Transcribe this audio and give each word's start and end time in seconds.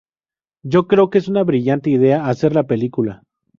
Yo 0.63 0.87
creo, 0.87 1.11
que 1.11 1.19
es 1.19 1.27
una 1.27 1.43
brillante 1.43 1.91
idea 1.91 2.25
hacer 2.27 2.55
la 2.55 2.63
película. 2.65 3.21